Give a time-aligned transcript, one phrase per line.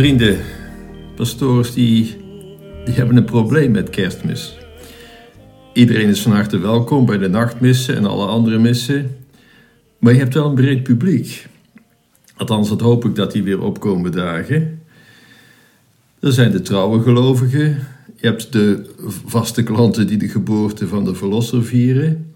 [0.00, 0.38] Vrienden,
[1.14, 2.16] pastoors die,
[2.84, 4.58] die hebben een probleem met kerstmis.
[5.72, 9.16] Iedereen is van harte welkom bij de nachtmissen en alle andere missen.
[9.98, 11.46] Maar je hebt wel een breed publiek.
[12.36, 14.82] Althans, dat hoop ik dat die weer opkomen dagen.
[16.20, 17.86] Er zijn de trouwe gelovigen.
[18.16, 18.90] Je hebt de
[19.26, 22.34] vaste klanten die de geboorte van de verlosser vieren.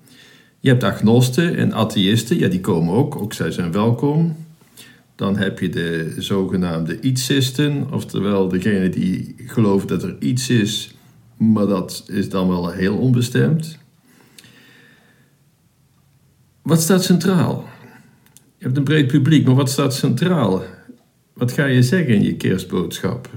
[0.60, 2.38] Je hebt agnosten en atheïsten.
[2.38, 3.16] Ja, die komen ook.
[3.16, 4.36] Ook zij zijn welkom.
[5.14, 10.94] Dan heb je de zogenaamde ietsisten, oftewel degene die geloven dat er iets is,
[11.36, 13.78] maar dat is dan wel heel onbestemd.
[16.62, 17.68] Wat staat centraal?
[18.58, 20.62] Je hebt een breed publiek, maar wat staat centraal?
[21.32, 23.30] Wat ga je zeggen in je kerstboodschap?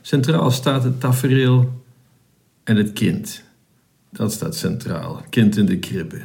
[0.00, 1.82] Centraal staat het tafereel
[2.64, 3.42] en het kind.
[4.10, 5.22] Dat staat centraal.
[5.30, 6.20] Kind in de kribbe.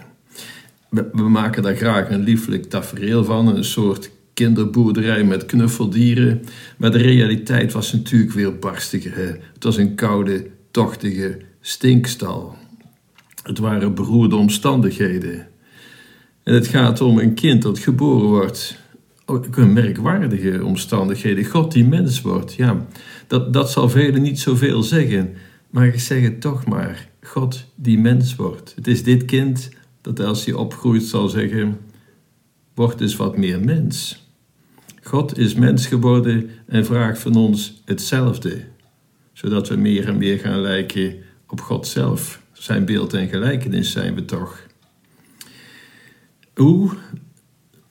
[0.89, 6.41] We maken daar graag een lieflijk tafereel van, een soort kinderboerderij met knuffeldieren.
[6.77, 9.39] Maar de realiteit was natuurlijk weer barstiger.
[9.53, 12.55] Het was een koude, tochtige stinkstal.
[13.43, 15.47] Het waren beroerde omstandigheden.
[16.43, 18.77] En het gaat om een kind dat geboren wordt.
[19.25, 21.45] Ook een merkwaardige omstandigheden.
[21.45, 22.53] God die mens wordt.
[22.53, 22.85] Ja,
[23.27, 25.33] dat, dat zal velen niet zoveel zeggen.
[25.69, 27.09] Maar ik zeg het toch maar.
[27.21, 28.73] God die mens wordt.
[28.75, 29.69] Het is dit kind
[30.01, 31.77] dat als hij opgroeit zal zeggen:
[32.73, 34.27] Word eens wat meer mens.
[35.03, 38.61] God is mens geworden en vraagt van ons hetzelfde,
[39.33, 41.15] zodat we meer en meer gaan lijken
[41.47, 42.41] op God zelf.
[42.51, 44.67] Zijn beeld en gelijkenis zijn we toch.
[46.55, 46.91] Hoe?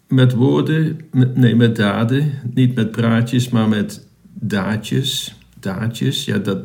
[0.08, 1.00] Met woorden,
[1.34, 5.36] nee, met daden, niet met praatjes, maar met daadjes.
[5.60, 6.58] Daadjes, ja, dat,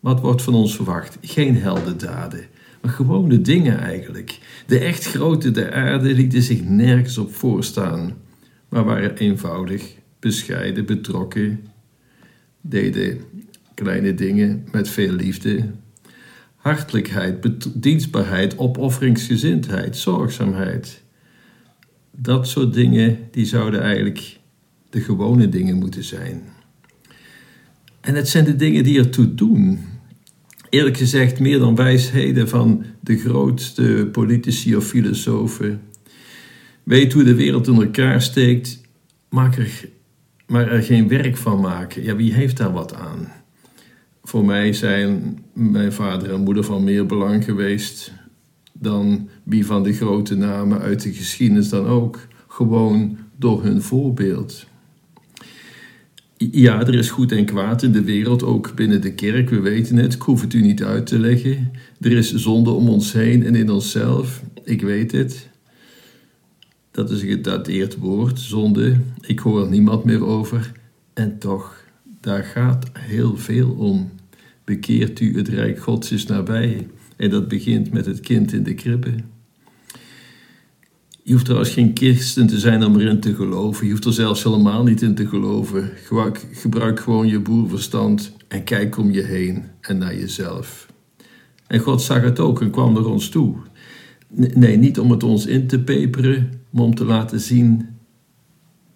[0.00, 1.18] wat wordt van ons verwacht?
[1.20, 2.44] Geen heldendaden,
[2.82, 4.38] maar gewone dingen eigenlijk.
[4.66, 8.16] De echt grote der aarde lieten zich nergens op voorstaan
[8.72, 11.66] maar waren eenvoudig, bescheiden, betrokken,
[12.60, 13.20] deden
[13.74, 15.70] kleine dingen met veel liefde.
[16.56, 17.46] Hartelijkheid,
[17.82, 21.02] dienstbaarheid, opofferingsgezindheid, zorgzaamheid.
[22.10, 24.38] Dat soort dingen die zouden eigenlijk
[24.90, 26.42] de gewone dingen moeten zijn.
[28.00, 29.78] En het zijn de dingen die ertoe doen.
[30.68, 35.80] Eerlijk gezegd, meer dan wijsheden van de grootste politici of filosofen
[36.82, 38.80] Weet hoe de wereld in elkaar steekt,
[39.28, 39.88] maak er,
[40.46, 42.02] maar er geen werk van maken.
[42.02, 43.28] Ja, wie heeft daar wat aan?
[44.22, 48.12] Voor mij zijn mijn vader en moeder van meer belang geweest
[48.72, 52.18] dan wie van de grote namen uit de geschiedenis dan ook.
[52.48, 54.66] Gewoon door hun voorbeeld.
[56.36, 59.96] Ja, er is goed en kwaad in de wereld, ook binnen de kerk, we weten
[59.96, 60.14] het.
[60.14, 61.70] Ik hoef het u niet uit te leggen.
[62.00, 65.50] Er is zonde om ons heen en in onszelf, ik weet het.
[66.92, 68.96] Dat is een gedateerd woord, zonde.
[69.20, 70.72] Ik hoor niemand meer over.
[71.12, 71.84] En toch,
[72.20, 74.10] daar gaat heel veel om.
[74.64, 76.88] Bekeert u, het Rijk Gods is nabij.
[77.16, 79.14] En dat begint met het kind in de kribbe.
[81.22, 83.84] Je hoeft trouwens geen christen te zijn om erin te geloven.
[83.84, 85.90] Je hoeft er zelfs helemaal niet in te geloven.
[86.52, 90.86] Gebruik gewoon je boerverstand en kijk om je heen en naar jezelf.
[91.66, 93.56] En God zag het ook en kwam naar ons toe.
[94.54, 97.88] Nee, niet om het ons in te peperen, om te laten zien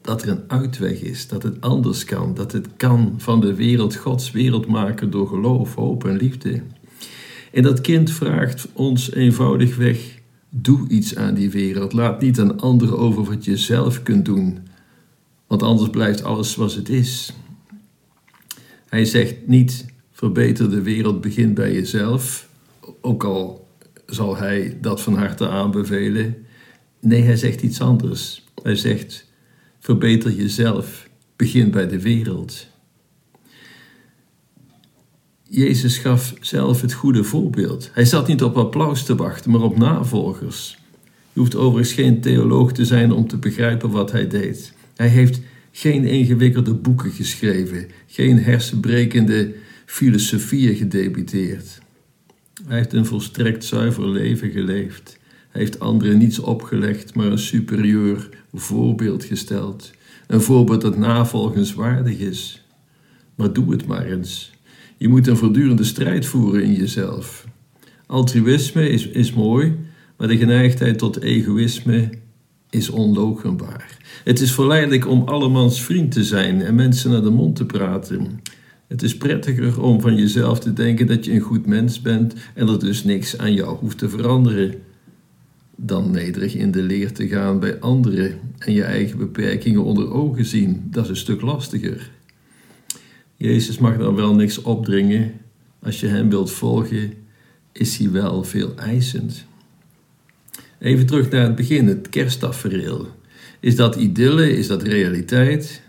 [0.01, 3.97] dat er een uitweg is, dat het anders kan, dat het kan van de wereld
[3.97, 6.63] Gods wereld maken door geloof, hoop en liefde.
[7.53, 10.21] En dat kind vraagt ons eenvoudigweg:
[10.51, 11.93] doe iets aan die wereld.
[11.93, 14.59] Laat niet aan anderen over wat je zelf kunt doen,
[15.47, 17.33] want anders blijft alles zoals het is.
[18.89, 22.49] Hij zegt niet: verbeter de wereld, begin bij jezelf,
[23.01, 23.69] ook al
[24.07, 26.47] zal hij dat van harte aanbevelen.
[27.01, 28.45] Nee, hij zegt iets anders.
[28.63, 29.27] Hij zegt:
[29.79, 32.67] verbeter jezelf, begin bij de wereld.
[35.49, 37.91] Jezus gaf zelf het goede voorbeeld.
[37.93, 40.79] Hij zat niet op applaus te wachten, maar op navolgers.
[41.33, 44.73] Je hoeft overigens geen theoloog te zijn om te begrijpen wat hij deed.
[44.97, 45.41] Hij heeft
[45.73, 49.55] geen ingewikkelde boeken geschreven, geen hersenbrekende
[49.87, 51.79] filosofieën gedebuteerd.
[52.67, 55.19] Hij heeft een volstrekt zuiver leven geleefd.
[55.57, 59.91] Heeft anderen niets opgelegd, maar een superieur voorbeeld gesteld.
[60.27, 62.65] Een voorbeeld dat navolgenswaardig is.
[63.35, 64.53] Maar doe het maar eens.
[64.97, 67.47] Je moet een voortdurende strijd voeren in jezelf.
[68.07, 69.77] Altruïsme is, is mooi,
[70.17, 72.11] maar de geneigdheid tot egoïsme
[72.71, 73.97] is onloochenbaar.
[74.25, 78.41] Het is verleidelijk om allemans vriend te zijn en mensen naar de mond te praten.
[78.89, 82.69] Het is prettiger om van jezelf te denken dat je een goed mens bent en
[82.69, 84.75] er dus niks aan jou hoeft te veranderen
[85.77, 90.45] dan nederig in de leer te gaan bij anderen en je eigen beperkingen onder ogen
[90.45, 90.87] zien.
[90.91, 92.11] Dat is een stuk lastiger.
[93.37, 95.33] Jezus mag dan wel niks opdringen.
[95.83, 97.13] Als je hem wilt volgen,
[97.73, 99.45] is hij wel veel eisend.
[100.79, 103.07] Even terug naar het begin, het kersttafereel.
[103.61, 104.57] Is dat idylle?
[104.57, 105.83] Is dat realiteit?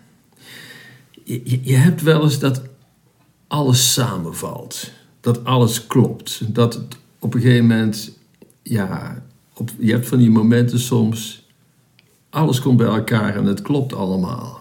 [1.63, 2.61] Je, hebt wel eens dat
[3.47, 4.91] alles samenvalt.
[5.19, 6.41] Dat alles klopt.
[6.53, 8.17] Dat het op een gegeven moment,
[8.61, 9.23] ja,
[9.57, 11.47] op, je hebt van die momenten soms,
[12.29, 14.59] alles komt bij elkaar en het klopt allemaal.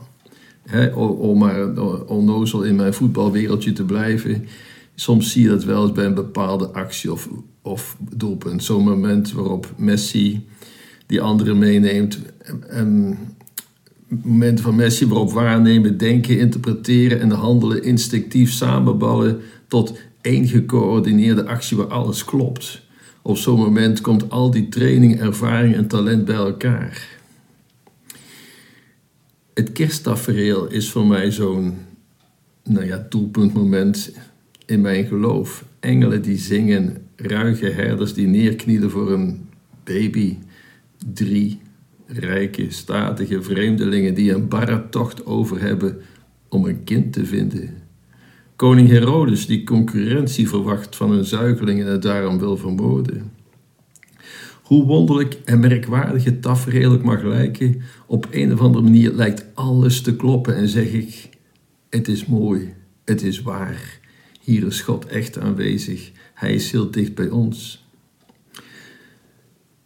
[0.95, 1.77] Om maar
[2.07, 4.47] onnozel in mijn voetbalwereldje te blijven.
[4.95, 7.29] Soms zie je dat wel eens bij een bepaalde actie of,
[7.63, 8.65] of doelpunt.
[8.65, 10.47] Zo'n moment waarop Messi
[11.07, 12.19] die anderen meeneemt.
[12.69, 13.19] En
[14.09, 21.77] momenten van Messi waarop waarnemen, denken, interpreteren en handelen instinctief samenballen tot één gecoördineerde actie
[21.77, 22.86] waar alles klopt.
[23.27, 27.19] Op zo'n moment komt al die training, ervaring en talent bij elkaar.
[29.55, 31.79] Het kersttafereel is voor mij zo'n
[32.65, 34.13] nou ja, doelpuntmoment
[34.67, 35.65] in mijn geloof.
[35.81, 39.49] Engelen die zingen, ruige herders die neerknielen voor een
[39.85, 40.37] baby.
[41.13, 41.61] Drie
[42.07, 46.01] rijke, statige vreemdelingen die een barre tocht over hebben
[46.49, 47.86] om een kind te vinden.
[48.57, 53.33] Koning Herodes die concurrentie verwacht van een zuigeling en het daarom wil vermoorden.
[54.63, 60.01] Hoe wonderlijk en merkwaardig het tafereel mag lijken, op een of andere manier lijkt alles
[60.01, 61.29] te kloppen en zeg ik:
[61.91, 62.75] Het is mooi,
[63.05, 64.01] het is waar.
[64.41, 66.11] Hier is God echt aanwezig.
[66.35, 67.85] Hij is heel dicht bij ons.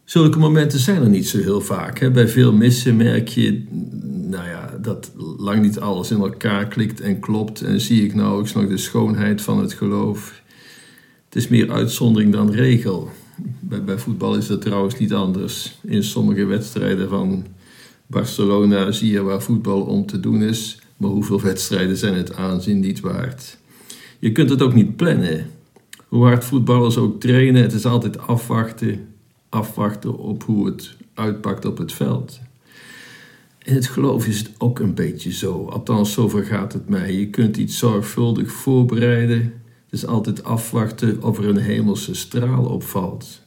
[0.03, 1.99] Zulke momenten zijn er niet zo heel vaak.
[1.99, 2.11] Hè?
[2.11, 3.63] Bij veel missen merk je
[4.83, 7.61] dat lang niet alles in elkaar klikt en klopt.
[7.61, 10.41] En zie ik nauwelijks nog de schoonheid van het geloof.
[11.25, 13.09] Het is meer uitzondering dan regel.
[13.59, 15.79] Bij, bij voetbal is dat trouwens niet anders.
[15.83, 17.45] In sommige wedstrijden van
[18.07, 20.79] Barcelona zie je waar voetbal om te doen is.
[20.97, 23.57] Maar hoeveel wedstrijden zijn het aanzien niet waard?
[24.19, 25.49] Je kunt het ook niet plannen.
[26.07, 29.07] Hoe hard voetballers ook trainen, het is altijd afwachten,
[29.49, 32.39] afwachten op hoe het uitpakt op het veld.
[33.63, 35.65] In het geloof is het ook een beetje zo.
[35.65, 37.13] Althans, zo gaat het mij.
[37.13, 39.53] Je kunt iets zorgvuldig voorbereiden.
[39.89, 43.41] Is altijd afwachten of er een hemelse straal opvalt.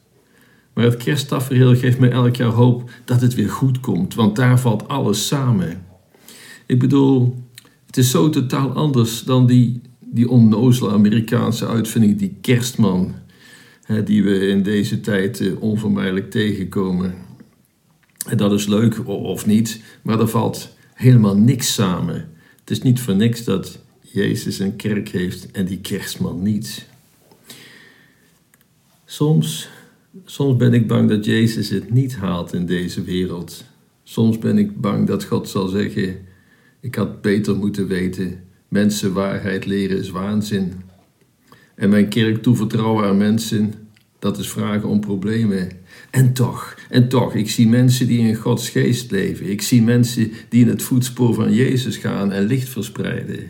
[0.73, 4.59] Maar het kersttafereel geeft me elk jaar hoop dat het weer goed komt, want daar
[4.59, 5.85] valt alles samen.
[6.65, 7.43] Ik bedoel,
[7.85, 13.13] het is zo totaal anders dan die, die onnozele Amerikaanse uitvinding, die kerstman
[14.03, 17.13] die we in deze tijd eh, onvermijdelijk tegenkomen.
[18.25, 22.29] En dat is leuk of niet, maar er valt helemaal niks samen.
[22.59, 26.87] Het is niet voor niks dat Jezus een kerk heeft en die kerstman niet.
[29.05, 29.69] Soms,
[30.25, 33.63] soms ben ik bang dat Jezus het niet haalt in deze wereld.
[34.03, 36.17] Soms ben ik bang dat God zal zeggen:
[36.79, 38.43] Ik had beter moeten weten.
[38.67, 40.73] Mensen waarheid leren is waanzin.
[41.75, 43.73] En mijn kerk toevertrouwen aan mensen,
[44.19, 45.69] dat is vragen om problemen.
[46.15, 49.49] En toch, en toch, ik zie mensen die in Gods geest leven.
[49.49, 53.49] Ik zie mensen die in het voetspoor van Jezus gaan en licht verspreiden.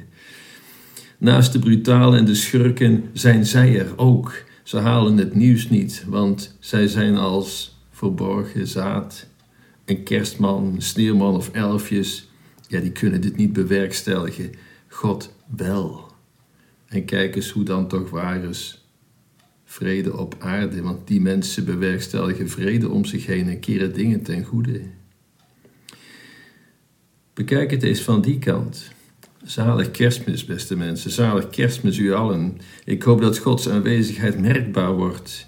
[1.18, 4.44] Naast de brutalen en de schurken zijn zij er ook.
[4.64, 9.28] Ze halen het nieuws niet, want zij zijn als verborgen zaad.
[9.86, 12.30] Een kerstman, een sneeuwman of elfjes,
[12.68, 14.52] ja, die kunnen dit niet bewerkstelligen.
[14.88, 16.12] God wel.
[16.88, 18.85] En kijk eens hoe dan toch waar is.
[19.66, 24.44] Vrede op aarde, want die mensen bewerkstelligen vrede om zich heen en keren dingen ten
[24.44, 24.82] goede.
[27.34, 28.92] Bekijk het eens van die kant.
[29.44, 31.12] Zalig kerstmis, beste mensen.
[31.12, 32.58] Zalig kerstmis, u allen.
[32.86, 35.48] Ik hoop dat Gods aanwezigheid merkbaar wordt.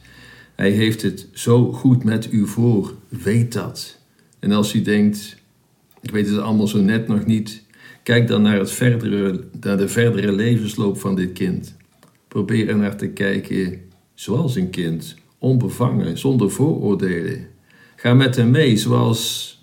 [0.56, 2.94] Hij heeft het zo goed met u voor.
[3.10, 4.00] Weet dat.
[4.40, 5.38] En als u denkt,
[6.02, 7.66] ik weet het allemaal zo net nog niet,
[8.08, 11.76] Kijk dan naar, het verdere, naar de verdere levensloop van dit kind.
[12.28, 13.82] Probeer er naar te kijken
[14.18, 17.48] zoals een kind, onbevangen, zonder vooroordelen.
[17.96, 19.60] Ga met hem mee, zoals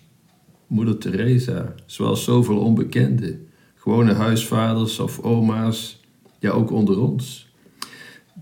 [0.66, 6.00] moeder Teresa, zoals zoveel onbekenden, gewone huisvaders of oma's,
[6.38, 7.48] ja ook onder ons.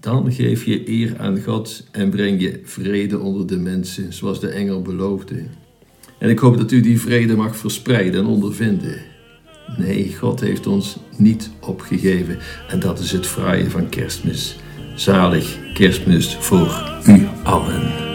[0.01, 4.49] Dan geef je eer aan God en breng je vrede onder de mensen, zoals de
[4.49, 5.45] engel beloofde.
[6.19, 9.03] En ik hoop dat u die vrede mag verspreiden en ondervinden.
[9.77, 12.39] Nee, God heeft ons niet opgegeven.
[12.69, 14.57] En dat is het fraaie van kerstmis.
[14.95, 18.12] Zalig kerstmis voor u allen.